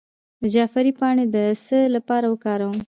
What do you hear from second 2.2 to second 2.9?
وکاروم؟